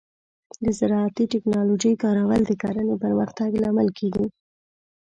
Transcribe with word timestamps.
د 0.63 0.65
زراعتي 0.79 1.23
ټیکنالوجۍ 1.33 1.93
کارول 2.03 2.41
د 2.45 2.51
کرنې 2.61 2.95
پرمختګ 3.03 3.49
لامل 3.63 3.89
کیږي. 3.99 4.27